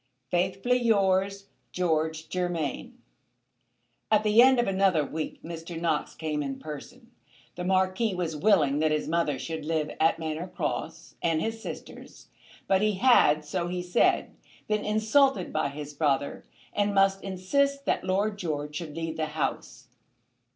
[0.31, 2.97] "Faithfully yours, "GEORGE GERMAIN."
[4.09, 5.79] At the end of another week Mr.
[5.79, 7.11] Knox came in person.
[7.53, 12.29] The Marquis was willing that his mother should live at Manor Cross, and his sisters.
[12.65, 14.31] But he had, so he said,
[14.67, 19.87] been insulted by his brother, and must insist that Lord George should leave the house.